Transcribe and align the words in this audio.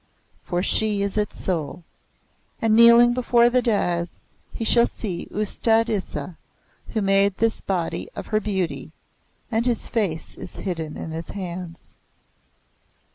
For 0.43 0.63
she 0.63 1.03
is 1.03 1.15
its 1.15 1.39
soul. 1.39 1.83
And 2.59 2.75
kneeling 2.75 3.13
before 3.13 3.51
the 3.51 3.61
dais, 3.61 4.23
he 4.51 4.65
shall 4.65 4.87
see 4.87 5.27
Ustad 5.31 5.91
Isa, 5.91 6.39
who 6.87 7.03
made 7.03 7.37
this 7.37 7.61
body 7.61 8.09
of 8.15 8.25
her 8.25 8.39
beauty; 8.39 8.93
and 9.51 9.63
his 9.67 9.87
face 9.87 10.33
is 10.33 10.55
hidden 10.55 10.97
in 10.97 11.11
his 11.11 11.27
hands. 11.27 11.97